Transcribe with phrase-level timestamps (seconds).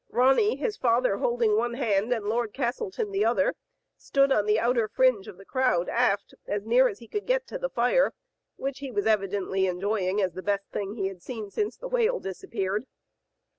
[0.09, 3.53] Ronny, his father holding one hand and Lord Castleton the other,
[3.99, 7.45] stood on the outer fringe of the crowd aft, as near as he could get
[7.49, 8.15] to the fire,
[8.55, 12.19] which he was evidently enjoying as the best thing he had seen since the whale
[12.19, 12.85] disappeared.